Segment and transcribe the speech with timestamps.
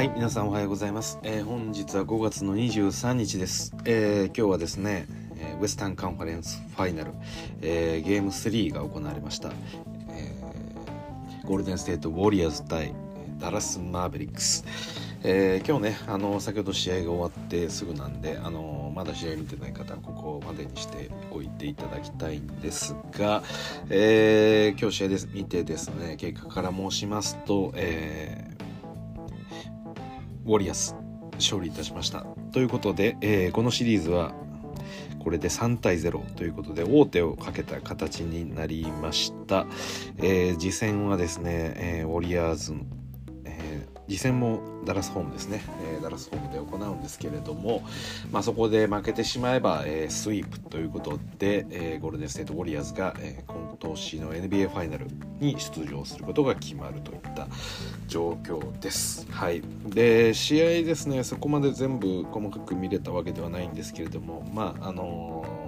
[0.00, 1.18] はい、皆さんおはようございます。
[1.22, 3.76] えー本日は5月の23日です。
[3.84, 5.04] えー今日はですね、
[5.36, 7.10] えーウェスタンカンファレンスファイナル、
[7.60, 9.50] えゲーム3が行われました。
[10.08, 10.34] え
[11.44, 12.94] ゴールデンステートウォリアーズ対
[13.38, 14.64] ダラスマーベリックス。
[15.22, 23.42] え今日ね、あの先ほど試合が終わってすぐなんで、あのまだ試合見てない方はここまでにしておいていただきたいんですが、
[23.90, 28.49] えー今日試合です見てですね、結果から申しますと、えー
[30.44, 30.96] ウォリアス
[31.34, 32.26] 勝利いたしました。
[32.52, 34.32] ということで、えーこのシリーズは
[35.22, 39.66] これで3対0ということで王手をかけた形になりました、
[40.18, 42.74] えー次戦はですね、えーウォリアーズ、
[44.10, 47.82] 次戦もダラスホームですね、えーダラスホームで行うんですけれども、
[48.32, 55.06] まあ、そこで負けてしまえば、えースイープということで、えーゴールデンステートウォリアーズが、えー今年の NBA ファイナル
[55.38, 57.46] に出場することが決まるといった
[58.08, 59.26] 状況です。
[59.30, 65.59] はい、で試合ですねそこまで全部細かく見れたわけではないんですけれどもまああの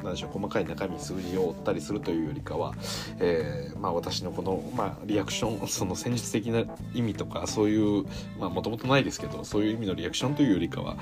[0.00, 2.74] ーなんでしょう細かい中身数字を追ったりするというよりかは、
[3.18, 8.04] えーまあ、私のこの、まあ、リアクションその戦術的な意味とかそういう
[8.38, 10.96] もともとないですけどそういう意味のリアクションというよりかは、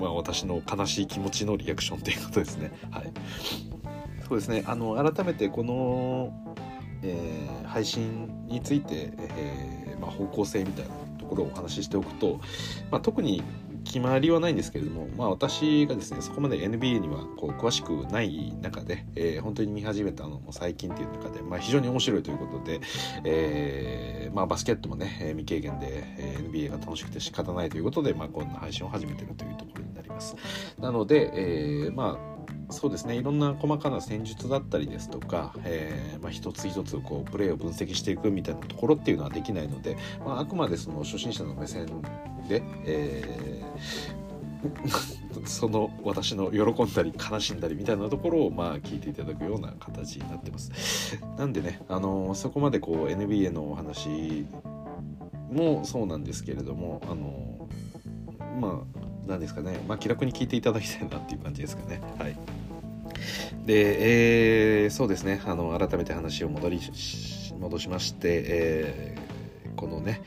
[0.00, 2.72] まあ、私の悲しい気持ちのリアクションということですね。
[2.90, 3.12] はい、
[4.28, 6.54] そうですねあの改めてこの、
[7.02, 12.40] えー配信について、えーまあ、方向性みたいなところをお話ししておくと、
[12.90, 13.42] まあ、特に
[13.86, 22.80] 決まりはないんですけれども、まあ、私がですねそこまで NBA にはこう詳しくない中で、えー本当に見始めたのも最近っていう中で、まあ、非常に面白いということで、
[23.24, 26.04] えーまあ、バスケットもね、未経験で、
[26.50, 30.34] NBA が楽しくて仕方ないということで、まあ、こんな配信を始めてるというところになります。
[30.80, 32.36] なので、えーまあ
[32.70, 41.86] そうですねいろんな細かな戦術だったりですとか、えーまあ、一つ一つこうプレーを分析していくみたいなところっていうのはできないので、まあ、あくまでその初心者の目線
[42.48, 43.55] で、えー
[45.44, 51.18] その私の喜んだり悲しんだりみたいなところをまあ聞いていただくような形になってます。
[51.38, 54.46] なんでね、あのそこまでこう NBA のお話
[55.50, 57.68] もそうなんですけれども、あの
[58.60, 62.00] まあ何ですかね、まあ、気楽に聞いていただきたいなっていう感じですかね。
[62.18, 62.36] はい
[63.64, 69.26] で、えーそうですねあの改めて話を戻りし戻しまして、えー
[69.76, 70.22] このね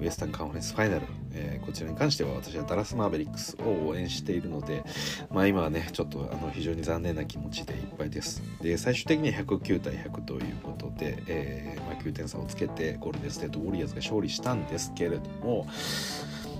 [0.00, 4.82] ウエスタンカンファレンスファイナル、えーこちらに関しては私はダラス・マーベリックスを応援しているので、
[5.30, 8.42] まあ、今はねちょっとあの非常に残念な気持ちでいっぱいです。
[8.60, 15.66] で最終的には109対100ということで、えーまあ、9点差をつけてゴールデンステートウォリアーズが勝利したんですけれども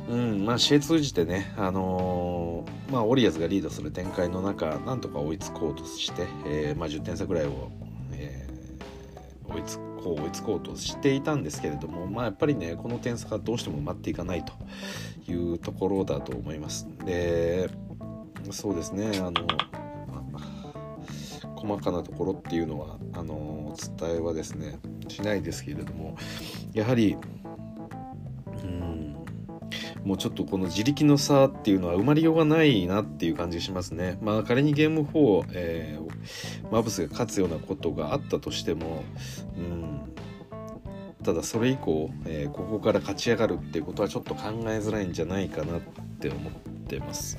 [0.08, 7.70] うんまあ、試合通じてね、あのーまあ、ウォリアーズがリードする展開の中なんとか追いつこうとして、えーまあ、10点差ぐらいを、
[10.02, 14.52] こう追いつこうとしていたんですけれども、まあ、やっぱりねこの点差がどうしても埋まっていかないと
[15.30, 16.88] いうところだと思います。
[17.04, 17.68] で
[18.50, 19.46] そうですねあの
[21.60, 24.78] 細かなところっていうのはあのお伝えはですね
[25.08, 26.16] しないですけれども
[26.72, 27.16] やはり
[30.04, 34.18] もうちょっとこの自力の差っていうのは埋まりようがないなっていう感じがしますね。
[34.22, 36.10] まあ仮にゲーム4、えー
[36.70, 39.02] マブスが勝つようなことがあったとしても、
[39.56, 40.00] うん、
[41.24, 45.80] ただそれ以降、えーここから勝ち上がるっていうことはちょっと考えづらいんじゃないかなっ
[46.20, 46.52] て思っ
[46.86, 47.38] てます。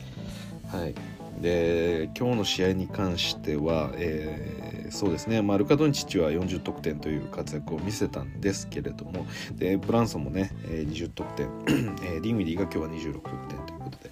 [0.67, 0.95] はい、
[1.41, 9.25] で今日の試合に関しては、えーそうですね、まあ、ルカ・ドンチッチは40得点という活躍を見せたんですけれども
[9.55, 11.47] でブランソンもね、20得点、
[12.03, 14.11] えーディンウィディが今日は26得点ということで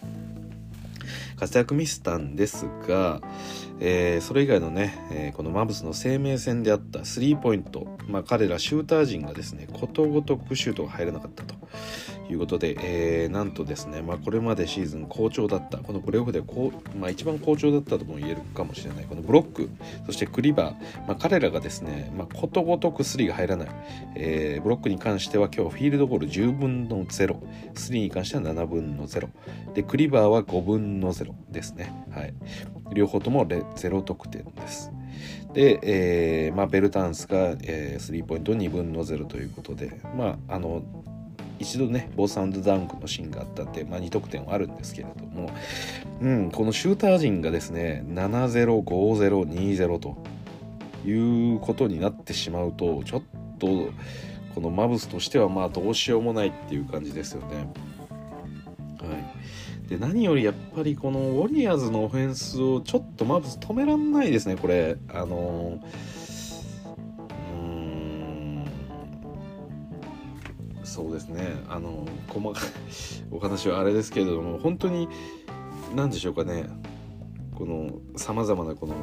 [1.35, 3.21] 活躍見せたんですが、
[3.81, 11.55] えーそれ以外のね、えーこのマブスの生命線であったスリーポイント、まあ、彼らシューター陣がですねことごとくシュートが入らなかったと。
[12.29, 19.69] いうことで、えーなんとですね、まあ、これまでシーズン好調だったこのプレーオフでこう、まあ、一番好調だったとも言えるかもしれないこのブロック
[20.05, 23.69] そしてクリバー、まあ、彼らがですね、まあ、ことごとくスリーが入らない、
[24.15, 27.37] えーブロックに関しては今日フィールドゴール10分の0
[27.75, 29.29] スリーに関しては7分の0
[29.73, 32.33] でクリバーは5分の0ですね、はい、
[32.93, 34.91] 両方とも0得点です。
[35.53, 40.83] で、えーまあ、ベルタンスが、えースリーポイント2分の0ということでまああの
[41.59, 45.51] 一度ねボーサンドダンクのシーンがあったんで、まあ、2得点はあるんですけれども、
[46.21, 50.17] うん、このシューター陣がですね705020と
[51.05, 53.21] いうことになってしまうとちょっ
[53.59, 53.67] と
[54.55, 57.71] このマブスとしてはまあどうしようもないっていう感じですよね。
[58.99, 59.05] は
[59.85, 66.18] い、で何よりやっぱりこのウォリアーズのオフェンスをちょっとマブス止めらんないですねこれあのー
[70.99, 71.63] そうですね。
[71.69, 72.63] あの細かい
[73.31, 75.07] お話はあれですけれども本当に
[75.95, 76.65] 何でしょうかね。
[77.55, 78.95] このさまざまなこの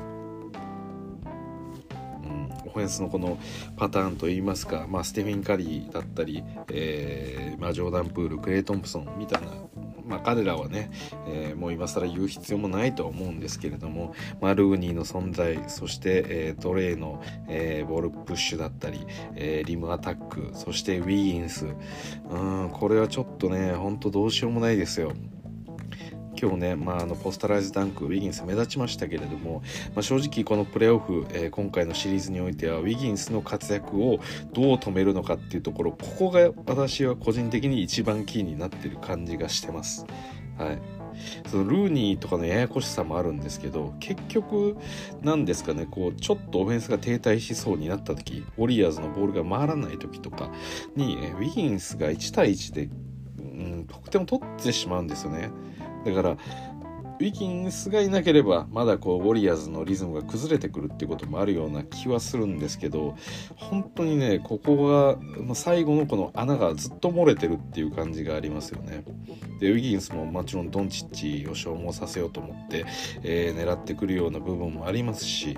[2.22, 3.38] うん、オフェンスのこの
[3.78, 9.48] パターンといいますか、まあ、ステフィン・カリーだったり、えーまあ、ジョーダン・プールクレイ・トンプソンみたいな
[10.06, 10.90] まあ、彼らはね、
[11.26, 21.66] えー、もう今更言う必要もないとは思うんですけれども、まあ、ルーニーの存在そして、えー、トレイの、えー、ボールプッシュだったり、えー、リムアタックそしてウィギンス
[22.30, 25.12] うんこれはちょっとねほんとどうしようもないですよ。
[26.40, 29.62] 今日ね、まあ、あのポスタライズダンクウィギンス目立ちましたけれども、
[29.94, 34.18] まあ、正直このプレーオフ、えー、今回のシリーズにおいてはウィギンスの活躍を
[34.52, 40.06] どう止めるのかっていうところここが私は個人的に一番キーになってる感じがしてます。
[40.58, 40.78] はい
[41.48, 44.76] そのルーニーとかのややこしさもあるんですけど結局
[45.22, 50.50] なんですかねこうちょっとオフェンスが停滞しそうになった時ウォリアーズのボールが回らない時とか
[50.94, 52.90] にウィギンスが1対1で、
[53.38, 55.50] うん、得点を取ってしまうんですよね。
[56.06, 56.36] だから
[57.18, 63.16] ウィキンスがいなければまだこうウォリアーズのリズムが崩れてくるっていうこともあるような気はするんですけど
[63.54, 69.04] 本当にねここが最後のこの穴がずっと漏れてるっていう感じがありますよね。
[69.60, 71.10] でウィギンスももちろんドンチッ
[71.44, 72.84] チを消耗させようと思って、
[73.22, 75.56] えー、狙ってくるような部分もありますし、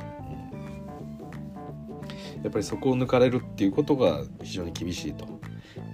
[2.45, 5.27] やっぱりそこを抜かれるっていうことが非常に厳しいと。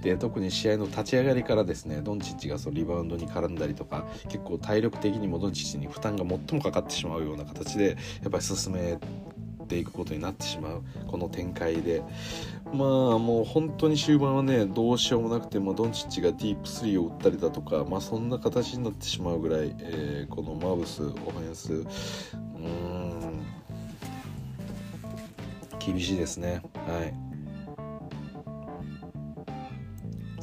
[0.02, 8.98] で特に試合の立ち上がりからですねドンチッチがそのリバウンドに絡んだりとか結構体力的にもドンチッチに負担が最もかかってしまうような形でやっぱり進め
[9.64, 12.02] ていくことになってしまうこの展開で
[12.66, 12.76] まあ
[13.18, 23.42] もう本当に終盤はねどうしようもなくてもドンチッチがディープスリーを打ったりだとかまあそんな形になってしまうぐらい、えー、このマブスオフェンスうーん
[25.78, 27.33] 厳しいですねはい。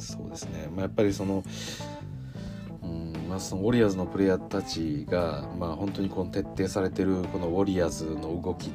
[0.02, 1.42] そうですね、まあ、やっぱりその
[2.82, 8.72] うんまあ、そのウォリアーズのプレイヤーたちが、まあ、本当にこの徹底されてるこのウォリアーズの動き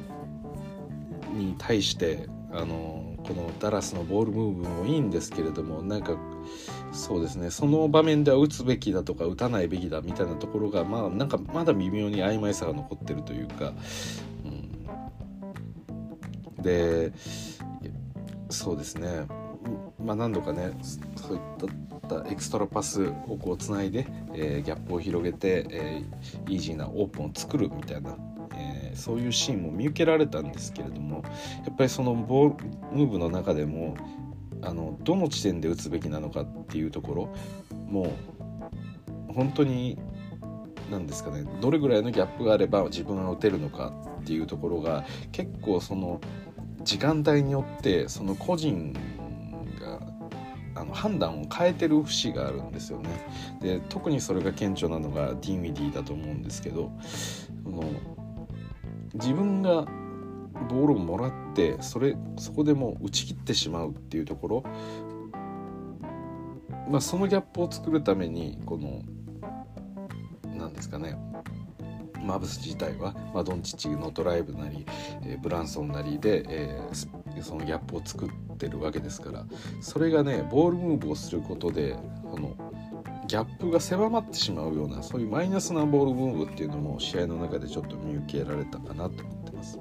[1.34, 6.16] に対してあのこのダラスのボールムーブもいいんですけれどもなんか
[6.92, 7.50] そうですね。
[7.50, 13.74] その場面では打つべきだとか打たないべきだみたいなところがまあなんかまだ微妙に曖昧さが残ってるというか、
[14.44, 14.48] う
[16.60, 17.12] ん、で
[18.48, 19.26] そうですね。
[19.98, 20.72] まあ、何度かね
[21.16, 21.40] そういっ
[22.08, 28.16] たエクストラパスをこうつないで、えー、ギャップを広げて、えー、イージーなオープンを作るみたいな、
[28.56, 31.24] えー、そういうシーンも見受けられたんですけれども
[31.66, 33.96] やっぱりそのボールムーブの中でも
[34.62, 37.34] あのどの地点で打つべきなのかっていうところ
[37.88, 38.12] も
[39.30, 39.98] う本当に
[40.90, 46.20] 何ですかねどれぐらいのギャップがあれば自分は打てるのかっていうところが結構その
[46.82, 49.27] 時間帯によってその個人あ
[50.88, 53.08] の判断を変えてる節があるんですよね。
[53.60, 56.90] で特にそれが顕著なのがディンウィディだと思うんですけど
[57.64, 57.84] その
[59.14, 59.86] 自分が
[60.68, 64.64] ボールをもらってそれそこでもう打ち切ってしまうっていうところ、
[66.90, 69.02] まあ、そのギャップを作るためにこの
[70.56, 71.16] 何ですかね
[72.20, 74.84] マブス自体は、ま、ドンチッチのドライブなり、
[75.22, 79.46] えー、ブランソンなりで、えー、そのギャップを作っててるわけですから
[79.80, 81.96] それがねボールムーブをすることで
[82.30, 82.56] この
[83.26, 89.78] ギャップが狭まってしまうようなそういうマイナスなボールムーブっていうのも試合の中でちょっと見受けられたかなと思ってます。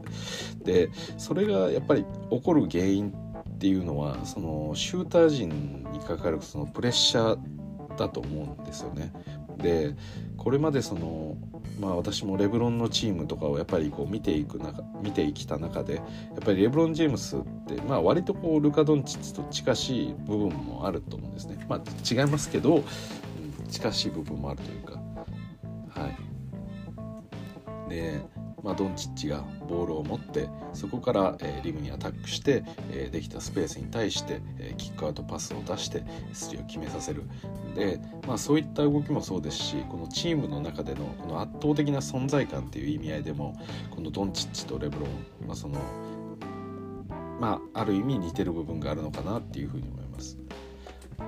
[0.63, 9.13] でそれがやっぱり起こる原因っていうのはそのシューター陣にかかるそのプレッシャーだと思うんですよね。
[9.57, 9.95] で
[10.35, 11.37] これまでその
[11.79, 16.05] まあ私もレブロンのチームとかをやっぱりこう見ていく中見てきた中でやっ
[16.43, 21.65] ぱりレブロン・ジェームスってまあ割とこうルカ・ドンチッチと近しい部分もあると思うんですね。
[21.69, 22.83] まあ違いますけど、うん、
[23.69, 25.01] 近しい部分もあるというか。
[25.89, 27.89] はい。
[27.89, 28.21] で
[28.63, 37.23] まあ、ドンチッチがボールを持ってそこから、えー、リムにアタックして、えー、できたスペースに対して、えー、キックアウトパスを出してスリーを決めさせる
[37.75, 43.55] で、まあ、そういった動きもそうですしこのチームの中でのこの圧倒的な存在感っていう意味合いでも
[43.91, 45.79] このドンチッチとレブロン、まあ、その
[47.39, 50.37] まあある意味似てる部分があるのかなっていうふうに思います。
[51.19, 51.25] は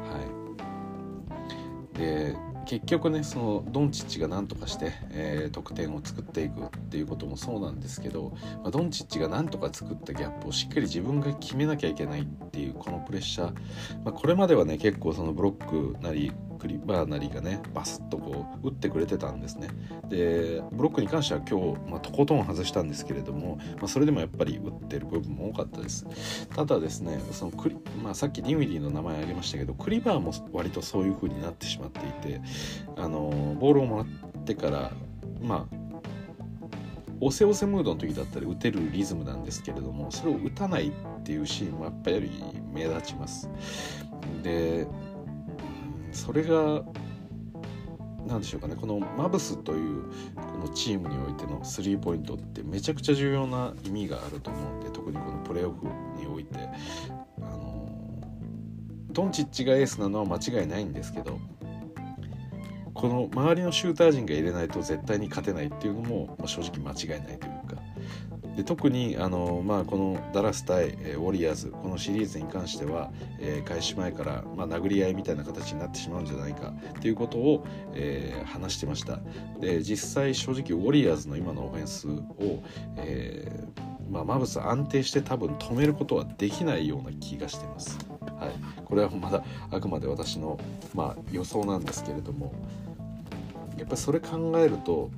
[1.95, 2.36] い、で
[2.69, 13.53] 結局ねそのドンチッチが何とかして、えー、得点を作っていくっていうこともそうなんですけど、まあ、ドンチッチが何とか作ったギャップをしっかり自分が決めなきゃいけないっていうこのプレッシャー、
[14.05, 19.69] まあ、これまではね結構そのブロックなりクリバーナリがねバスッとこう打ってくれてたんですね。
[20.09, 26.05] でブロックに関しては今日、まあ、とことん外したんですけれども、まあ、それでもやっぱり打ってる部分も多かったです。
[26.53, 32.41] ただですねそのクリ、まあ、さっきディウィディの名前挙げましたけどクリバーも割とそういう風になってしまっていて
[32.97, 34.91] あのボールをもらってから
[35.41, 35.79] まあ
[37.21, 40.91] 押せ押せムードの時だったら打てるリズムなんですけれどもそれを打たないっ
[41.23, 42.31] ていうシーンもやっぱり
[42.73, 43.49] 目立ちます。
[44.41, 44.87] で
[46.11, 46.83] それが
[48.27, 50.03] 何でしょうかねこのマブスという
[50.35, 55.85] このチームにおいてのスリーポイントってめちゃくちゃ重要な意味があると思うんで特にこのプレーオフ
[56.19, 56.59] において。
[57.41, 57.79] あの
[59.11, 61.39] ドンチッチがエースなのは間違いないんですけど
[62.99, 67.81] この周りのシューター陣が入れないと絶対に勝てないっていうのも、正直間違いないというか。
[68.55, 79.19] で特にあの、まあ、このダラス対、えウォリアーズこのシリーズに関しては、えー、開始前から、まあ、殴り合いみたいな形になってしまうんじゃないかっていうことを、えー、話してました。
[79.59, 82.63] で実際正直ウォリアーズの今のオフェンスを、
[82.97, 87.97] えーまあ、マブス安定して多分止めることはできないような気がしてます。
[88.39, 90.59] はい、これはまだあくまで私の、
[90.93, 92.53] まあ、予想なんですけれども。
[93.79, 95.09] やっぱりそれ考えると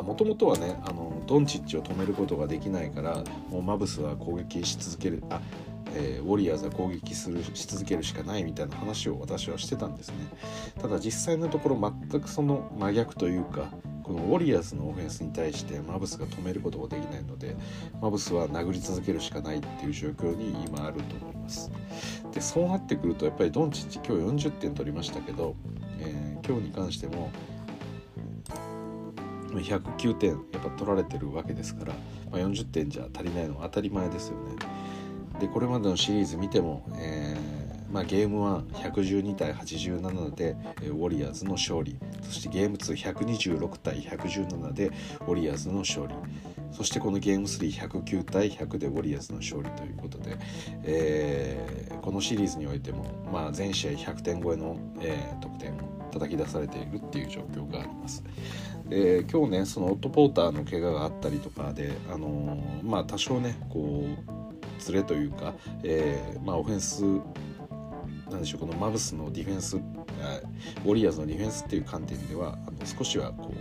[0.00, 5.40] もともとはねあのドンチッチを止めることができないからもうマブスは攻撃し続けるあ、
[5.94, 10.14] えー、ウォリアーズは攻撃するし続けるしかないみたいな話を私はしてたんですね。
[10.80, 13.68] ただ実際のところ全くその真逆というか
[14.02, 17.56] このウォリアーズのオフェンスに対してマブスが止めることができないので
[18.00, 21.70] マブスは殴り続けるしかないっていう状況に今あると思います。
[22.32, 25.54] でそうなってくるとやっぱりドンチッチ今日40点取りましたけど、
[25.98, 27.30] えー、今日に関しても
[29.60, 31.92] 109点やっぱ取られてるわけですから、
[32.30, 34.56] まあ、40点じゃ足りないのは当たり前ですよね。
[35.40, 38.42] でこれまでのシリーズ見ても、えーまあ、ゲーム
[38.72, 40.56] 1112対87で、
[40.88, 46.14] ウォリアーズの勝利そしてゲーム2126対117でウォリアーズの勝利
[46.72, 50.38] そしてこのゲーム3109対100でウォリアーズの勝利ということで、
[50.84, 55.76] えー、このシリーズにおいても、まあ、全試合100点超えの、えー、得点を
[56.12, 58.24] 叩き出されているっていう状況があります。
[58.88, 67.04] で今日ねそのオット・ポーターの怪我があったりとかで、あのー、まあ、多少ねこうズレというか、えーまあ、オフェンス
[68.30, 73.52] なんでしょうこのマブスのディフェンスウォリアーズのディフェンスっていう観点ではあの少しはこ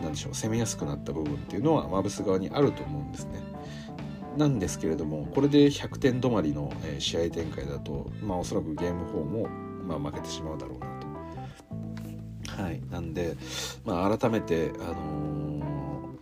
[0.00, 3.40] うなんでしょう攻めやすくなった部分っていうのはマブス側にあると思うんですね。
[4.36, 9.48] なんですけれどもこれで100点止まりの試合展開だと、まあ、おそらくゲーム4も、
[9.86, 10.93] まあ、負けてしまうだろうな。
[12.56, 13.36] はい、なんで、
[13.84, 14.94] まあ、改めて、あの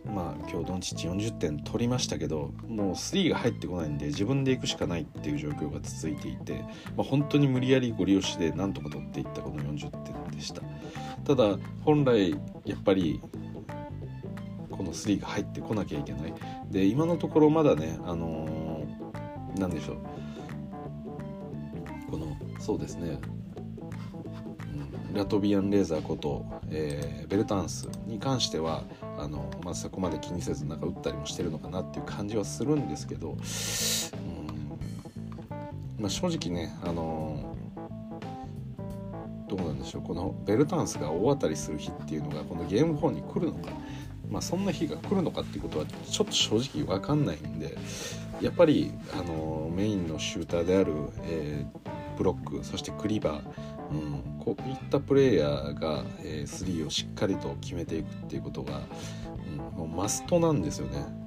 [0.06, 6.64] ー、まあ、今日ドンチッチ40点取りましたけどもう3が入ってこないんで自分で行くしかないっていう状況が続いていて、
[6.96, 10.62] まあ、本当に無理やりご利用しでなんとか取っていったこの40点でした。
[11.24, 12.30] ただ本来
[12.64, 13.20] やっぱり
[14.70, 16.34] この3が入ってこなきゃいけない。
[16.70, 19.96] で今のところまだねあのー、なんでしょう。
[22.10, 23.18] このそうですね。
[25.14, 28.84] ラトビアンレーザーこと、えー、ベルタンスに関しては
[29.18, 33.38] あの、まあ、そこまで気にせずなんか打ったりもしてるのかなっていう感じはするんですけど、うん
[35.98, 37.56] まあ、正直ねあの
[39.48, 43.70] どうなんでしょうこのベルタンスが大当たりする日っていうのがこのゲーム4に来るのか、
[44.30, 47.76] まあ、そんな日が来るのかっていうことはちょっと正直分かんないんで
[48.40, 53.42] やっぱりあのメインのシューターである、えー、ブロックそしてクリバー
[53.92, 58.80] うん、こういったプレイヤーが、えー、3をしっかりと決めていくっていうことが、
[59.46, 61.22] うん、もうマストなんですよね。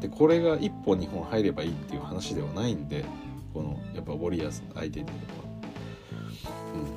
[0.00, 3.04] でこれが1本2本入ればいいっていう話ではないんで
[3.54, 5.12] このやっぱウォリアーズ相手には、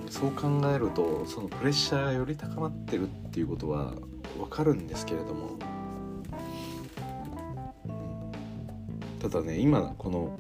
[0.06, 3.94] うん、そう考えるとそのプレッシャーがより高まってるっていうことは
[4.38, 5.58] 分かるんですけれども、
[7.86, 7.90] う
[9.18, 10.38] ん、ただね今この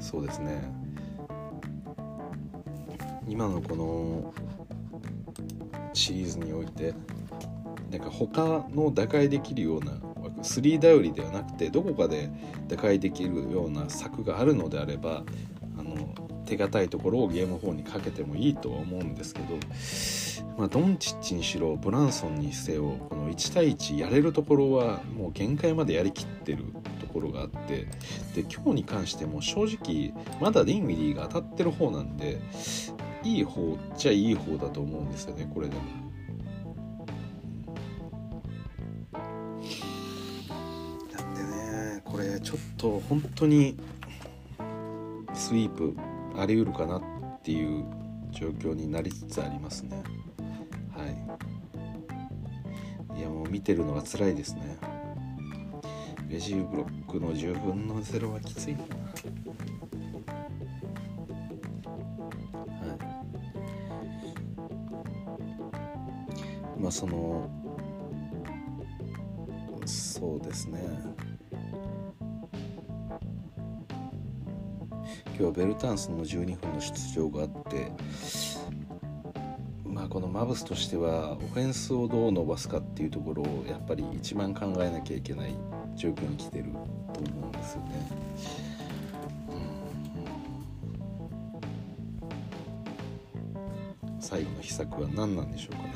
[0.00, 0.60] そうですね。
[3.28, 4.34] 今のこの
[5.92, 6.94] シリーズにおいて
[7.90, 9.92] なんか他の打開できるような
[10.42, 12.30] 3頼りではなくてどこかで
[12.68, 15.22] 打開できるような策があるのであれば
[15.78, 16.14] あの
[16.44, 19.56] 手堅いところをゲーム4にかけてもいいとは思うんですけど、
[20.58, 26.64] まあ、ドンチッチにしろブランソンにせよこの1対1やれるところはもう限界までやりきってる
[27.10, 27.86] ころがあって
[28.34, 32.40] で今日に関しても正直まだディンウィディが当たってる方なんで
[33.22, 35.82] いい方っちゃいい方だと思うんですよねこれでも。
[41.12, 43.76] なんでねこれちょっと本当に
[45.34, 45.94] スイープ
[46.36, 47.02] あり得るかなっ
[47.42, 47.84] ていう
[48.30, 50.02] 状況になりつつありますね。
[50.96, 51.04] は
[53.16, 53.18] い。
[53.18, 54.78] いやもう見てるのが辛いですね。
[56.30, 58.78] レジーブロックの10分の0はきついな。
[58.82, 58.86] は
[66.78, 66.80] い。
[66.80, 67.50] まあその
[69.84, 70.78] そうですね。
[75.26, 77.90] 今日はベルタンスの12分の出場があって
[79.82, 85.79] まあこのマブスとしてはオフェンスをどう伸ばすかっていうところをやっぱり一番考えなきゃいけない。
[86.00, 86.86] 状況に来てると思
[87.44, 87.90] うんですよね。
[94.18, 95.92] 最後の秘策は何なんでしょうかね。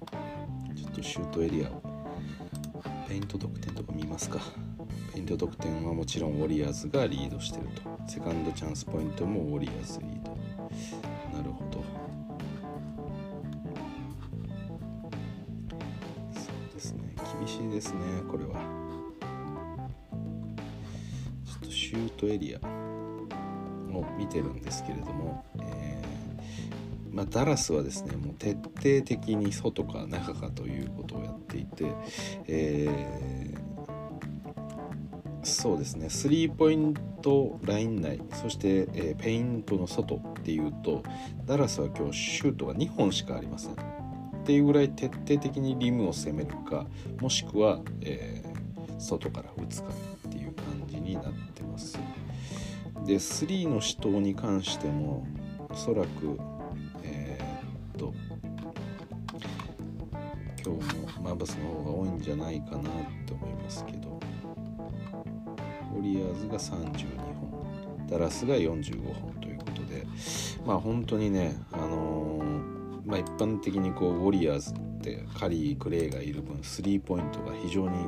[0.00, 1.82] はい、ちょっとシュートエリアを
[3.06, 4.40] ペイント得点とか見ますか。
[5.12, 7.82] ペイント得点はもちろんウォリアーズがリードしてると。
[8.10, 10.17] セカンドチャンスポイントもウォリアーズリード。
[17.78, 18.54] ですね、これは。
[21.46, 22.58] ちょっとシュートエリア
[23.96, 31.86] を見てるんですけれども、えーまあ、ダラスはですねもう徹底的に外か中かということをやっていて、
[32.48, 33.68] えー
[35.44, 36.92] そうですねスリーポイン
[37.22, 41.02] トライン内そして、えーペイントの外っていうと
[41.46, 43.76] ダラスは今日シュートが2本しかありません
[44.48, 46.86] っていうぐらい徹底的にリムを攻めるか
[47.20, 48.48] もしくは、えー
[48.98, 49.90] 外から打つか
[50.26, 51.24] っていう感じになっ
[51.54, 51.96] てます。
[53.06, 55.24] で3の死闘に関しても
[55.68, 56.36] おそらく
[57.04, 58.12] えーっと
[60.66, 62.82] 今日もマーバスの方が多いんじゃないかなっ
[63.24, 64.18] て思いますけど
[65.94, 67.06] ウォリアーズが32
[67.38, 70.04] 本ダラスが45本ということで
[70.66, 72.37] まあ本当にねあのー
[73.08, 78.06] まあ一般的にこうウォリアーズってカリー・クレイがいる分スリーポイントが非常に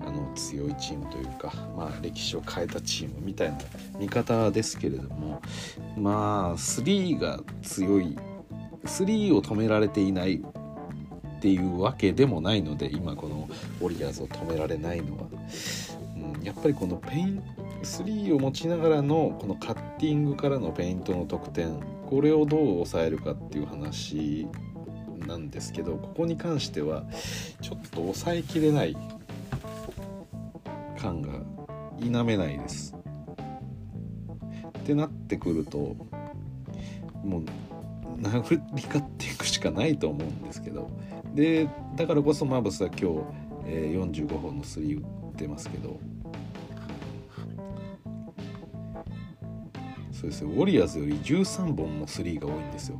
[0.00, 3.58] あの強いチームというか、まあ、歴史を変えたチームみたいな
[3.98, 5.40] 見方ですけれども
[5.96, 8.16] まあスリーが強い
[8.84, 13.48] スリーを止められていないっていうわけでもないので今この
[13.80, 15.28] ウォリアーズを止められないのは、
[16.36, 17.42] うん、やっぱりこのペイン
[17.82, 21.80] 3を持ちながらのこのカッティングからのペイントの得点
[22.12, 24.46] これをどう抑えるかっていう話
[25.26, 27.04] なんですけどここに関しては
[27.62, 28.94] ちょっと抑えきれない
[31.00, 31.30] 感が
[31.98, 32.94] 否めないです。
[34.78, 35.96] ってなってくると
[37.24, 37.44] もう
[38.20, 40.90] 殴り勝っていくしかないと思うんですけど
[41.34, 43.06] でだからこそマーブスは今日、
[43.64, 45.98] えー45本のスリー打ってますけど
[50.22, 52.96] そうですよウォリアーズより13本のスリーが多いんですよ。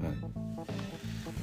[0.00, 0.12] はい、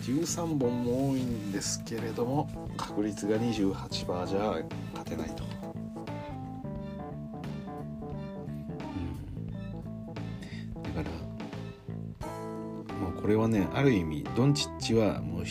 [0.04, 4.62] 13本も多いんですけれども確率が28%バーじゃ
[4.94, 5.46] 勝てないと。
[10.66, 15.46] うんだからもうこれはねある意味ドンチッチはもう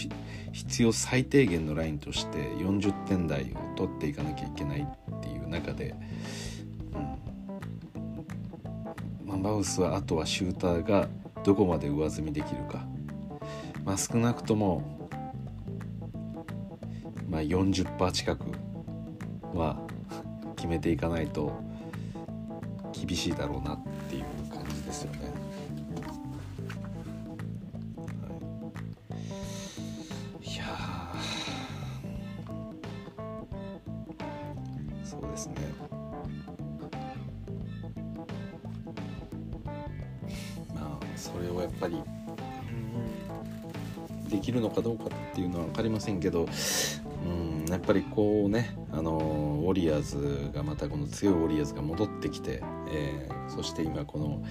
[0.53, 5.95] 必要最低限のラインとして40点台を取っていかなきゃいけないっていう中で、
[9.41, 11.09] うんまあ、バウスはあとはシューターが
[11.45, 12.87] どこまで上積みできるか、
[13.85, 15.09] まあ、少なくとも、
[17.29, 18.45] まあ、40%近く
[19.55, 19.79] は
[20.57, 21.53] 決めていかないと
[22.93, 25.31] 厳しいだろうなっていう感じですよね。
[35.11, 35.90] そうですね。
[41.81, 41.99] ぱりう
[44.27, 46.47] んできるのかどうかっていうのは分かりませんけど
[47.27, 49.13] うんやっぱりこうねあの
[49.65, 52.63] ウォリアーズがまたこの強いウォリアーズが戻ってきて、
[52.93, 54.43] えーそして今この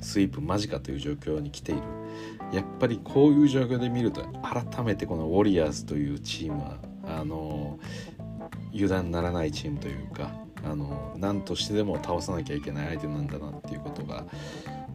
[0.00, 1.82] スイープ間近という状況に来ている。
[2.52, 7.78] やっぱりこういう状況で見ると改めてこのウォリアーズというチームはあの
[8.74, 10.32] 油断ならないチームというか
[10.64, 14.26] あの何としてでも倒さなきゃいけない相手なんだなっていうことが、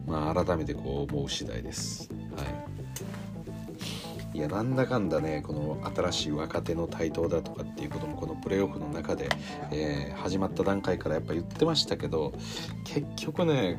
[0.06, 2.08] まあ、改めてこう思う次第です。
[2.36, 2.42] は
[4.34, 9.28] い、いやなんだかんだねこの新しい若手の台頭だとかっていうこともこのプレーオフの中で、
[9.72, 12.32] えー始まった段階からやっぱ言ってましたけど
[12.84, 13.78] 結局ね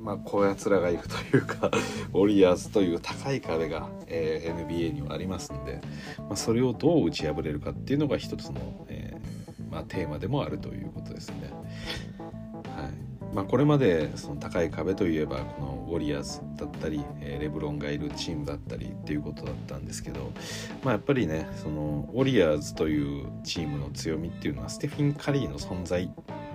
[0.00, 1.70] まあ、こうやつらがいるというか
[2.12, 5.80] ウォリアーズという高い壁が、えー NBA にはありますんで、
[6.18, 11.50] まあ、それをどう打ち破れるかっていうのが一つの、えーまあ、テーマでもあるということですね。
[13.32, 20.32] まあ、これまでその高い壁といえばこのウォリアーズだったりレブロンがいるチームだったりっていうことだったんですけど、
[20.82, 26.10] まあ、やっぱりねそのウォリアーズというチームの強みっていうのはステフィン・カリーの存在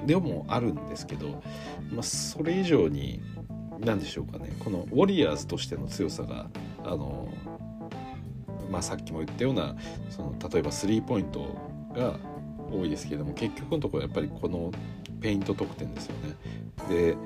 [0.05, 1.41] でもあるんですけど、
[1.91, 3.21] まあ、それ以上に
[3.79, 6.47] 何でしょうかねこのウォリアーズとしての強さが
[6.83, 7.27] あの、
[8.69, 9.75] まあ、さっきも言ったような
[10.09, 11.55] その例えばスリーポイント
[11.95, 12.19] が
[12.71, 14.71] 多いですけども結局のところやっぱりこの
[15.19, 16.35] ペイント得点ですよね。
[16.89, 17.17] で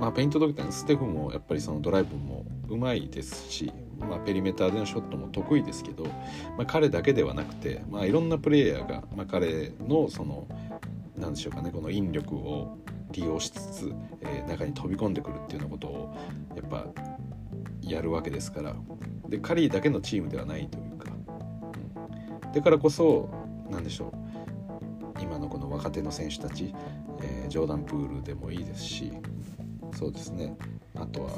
[0.00, 6.04] まあ、ペイント得点ステフもやっぱりそのドライブもうまいですし、まあ、ペリメーターでのショットも得意ですけど、
[6.56, 10.48] まあ、彼だけではなくて、まあ、いろんなプレイヤーが、まあ、彼のその
[11.16, 12.76] 何でしょうかねこの引力を
[13.12, 16.16] 利用しつつ、えー、中に飛び込んでくるっていうようなことを
[16.56, 16.86] やっぱ
[17.80, 18.74] やるわけですから。
[19.28, 21.10] でカリーだけのチームではないというか、
[22.44, 23.30] うん、だからこそ
[23.70, 24.23] 何でしょう。
[25.74, 26.74] 若手の選手たち、
[27.20, 29.12] えー、ジョーダンプールでもいいですし
[29.94, 30.56] そうですね
[30.94, 31.30] あとは、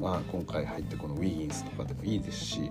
[0.00, 2.70] まあ、今回入ってこのウィギンスとかでもいいですし、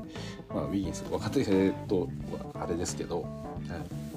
[0.49, 2.09] まあ、ウィギンス若手と
[2.53, 4.11] はあれですけど、はい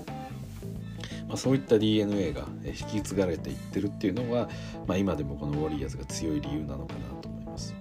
[1.27, 4.49] まあ、そういった DNA が引き継がれていってるっていうのは、
[4.87, 7.75] まあ、今でもこのウォリアーズが強い理由なのかなと思います。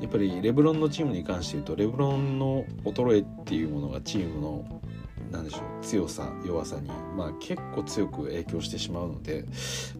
[0.00, 4.64] やっぱりレブロンのチームに関して言うとレブロンの衰えっていうものがチームの
[5.46, 9.44] でしょう強さ弱さに、まあ、結構強く影響してしまうので、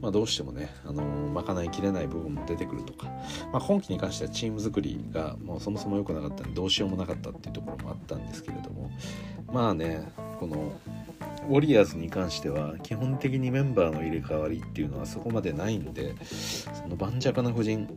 [0.00, 3.06] まあ、どうしてもね、あの賄いきれない部分も出てくるとか、
[3.52, 8.90] まあ、今季に関してはチーム作りがもうそもそも良くなかったんでどうしようもなかったっていうところもあったんですけれども
[9.52, 10.06] まあね
[10.38, 10.72] この
[11.48, 17.88] ウォリアーズに関しては基本的にメンバーの入れ替わりっていうのはそこまでないんでその盤石な布陣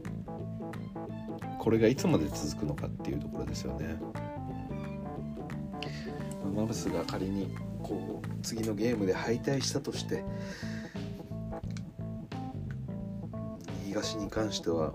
[1.58, 4.00] これがいつまで続くのかっていうところですよね。
[6.50, 10.24] マブスが仮にこう次のゲームで敗退したとして
[13.86, 14.94] 東に関しては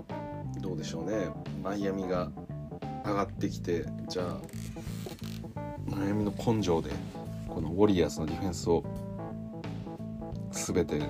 [0.60, 1.28] どうでしょうね
[1.62, 2.30] マイアミが
[3.04, 4.38] 上がってきてじゃあ
[5.86, 6.90] マイアミの根性で
[7.48, 8.82] このウォリアーズのディフェンスを
[10.50, 11.02] 全て、う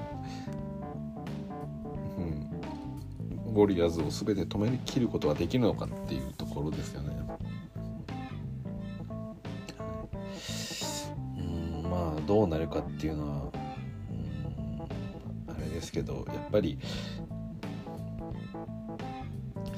[2.20, 2.48] ん、
[3.46, 7.23] ウォリアーズを全て止めきることができるのかっていうところですよね。
[12.44, 13.52] どうなるかっていうのは
[14.10, 14.16] う
[15.50, 16.78] んあれですけどやっぱり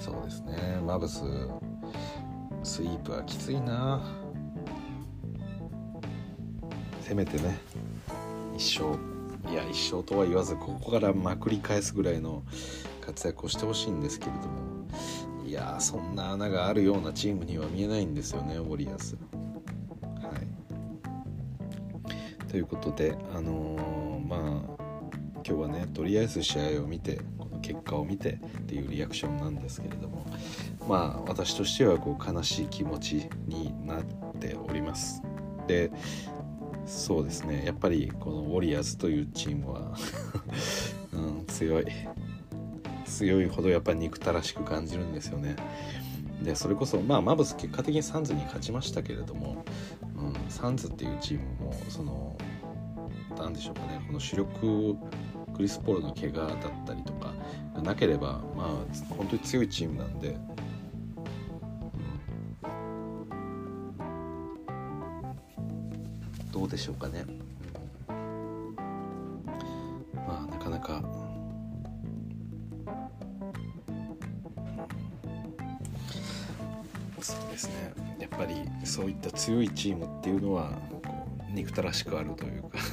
[0.01, 1.23] そうですねマブス
[2.65, 4.03] スイープはきついな
[7.03, 7.57] せめてね
[8.57, 12.43] 一生いや一生とは言わずここからまくり返すぐらいの
[13.01, 14.89] 活躍をしてほしいんですけれども
[15.47, 19.46] いやそんな穴があるようなチームには見えないんですよねウォリアーズ。
[22.49, 24.77] ということであのー、まあ
[25.37, 30.27] 今日はねとりあえず試合を見てこの結果を見てっていうリアクションなんですけれども
[30.89, 34.05] まあ私としてはこう悲しい気持ちになっ
[34.41, 35.23] ております。
[35.67, 35.91] で
[36.87, 39.97] そうですねやっぱりこのウォリアーズというチームは
[41.13, 41.87] うん、強い
[43.05, 45.57] 強いほどやっぱり憎たらしく感じるんですよね。
[46.43, 49.65] でそれこそまあマブス結果的にサンズに勝ちましたけれども、
[50.19, 52.37] うん、サンズっていうチームもその
[53.39, 54.03] 何でしょうかね。
[54.07, 54.97] この主力
[55.55, 57.33] クリス・ポールの怪我だったりとか
[57.75, 58.69] がなければまあ
[59.15, 60.33] 本当に強いチームなんで、う
[66.49, 67.25] ん、どうでしょうかね、
[70.15, 71.03] まあなかなか。
[77.21, 78.06] そうですね。
[78.31, 80.73] やっぱりそういった強いチームっていうのは
[81.53, 82.71] 憎たらしくあるというか。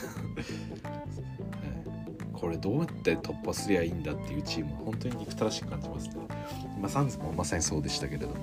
[2.32, 6.16] これどうやって突破すりゃいいんだっていうチーム本当に憎たらしく感じますね、
[6.78, 8.34] まあ、サンズもまさにそうでしたけれども、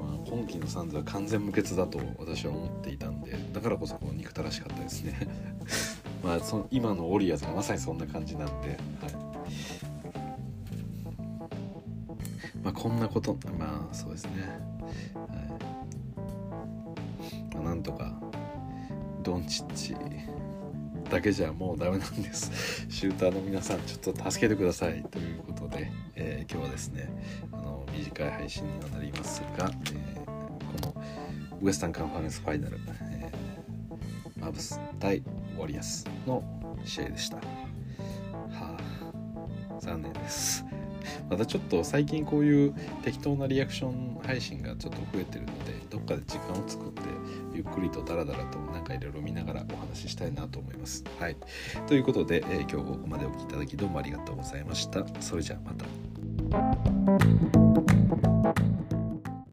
[0.00, 5.14] まあ、今季のサンズは完全無欠だと私は思っていたんでだからこそこの憎たらしかったですね。
[6.24, 9.15] まあその今のオリアーズがまさにそんな感じなんで、はい。
[12.76, 14.30] こんなことまあそうですね、
[15.14, 15.34] は
[17.52, 17.54] い。
[17.54, 18.12] まあ、なんとか
[19.22, 19.96] ドンチッチ
[21.10, 22.86] だけじゃもうダメなんです。
[22.88, 27.10] シューターの皆さんちょっと助けてくださいということで、えー、今日はですね
[27.52, 31.02] あの短い配信にはなりますが、えー、この
[31.62, 32.78] ウエスタンカンファレンスファイナル、
[33.10, 36.44] えー、マブス対ウォリアスの
[36.84, 37.36] 試合でした。
[37.38, 37.42] は
[38.52, 40.65] あ残念です。
[41.28, 47.02] またちょっと最近こういう適当なリアクション配信がちょっと増えてるのでどっかで時間を作って
[47.54, 51.04] ゆっくりとダラダラとなんかいろいろ見ながらお話ししたいなと思います。
[51.18, 51.36] はい、
[51.86, 55.06] ということで、えー、今日ここまでお聴きいただきどうもありがとうございました。
[55.20, 55.86] それじゃあまた。